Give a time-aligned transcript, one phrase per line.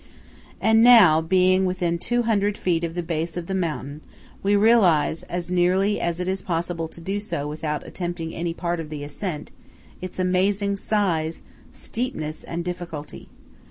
[0.59, 4.01] And now, being within two hundred feet of the base of the mountain,
[4.41, 8.79] we realise, as nearly as it is possible to do so without attempting any part
[8.79, 9.51] of the ascent,
[10.01, 13.29] its amazing size, steepness, and difficulty.